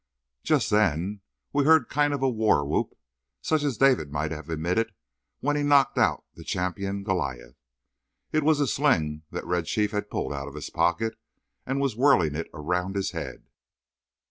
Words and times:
Just 0.41 0.71
then 0.71 1.21
we 1.53 1.63
heard 1.63 1.83
a 1.83 1.85
kind 1.85 2.11
Of 2.11 2.21
war 2.21 2.65
whoop, 2.65 2.97
such 3.39 3.61
as 3.61 3.77
David 3.77 4.11
might 4.11 4.31
have 4.31 4.49
emitted 4.49 4.93
when 5.41 5.55
he 5.55 5.61
knocked 5.61 5.99
out 5.99 6.23
the 6.33 6.43
champion 6.43 7.03
Goliath. 7.03 7.53
It 8.31 8.41
was 8.41 8.59
a 8.59 8.65
sling 8.65 9.21
that 9.29 9.45
Red 9.45 9.67
Chief 9.67 9.91
had 9.91 10.09
pulled 10.09 10.33
out 10.33 10.47
of 10.47 10.55
his 10.55 10.71
pocket, 10.71 11.19
and 11.67 11.77
he 11.77 11.81
was 11.83 11.95
whirling 11.95 12.33
it 12.33 12.47
around 12.51 12.95
his 12.95 13.11
head. 13.11 13.43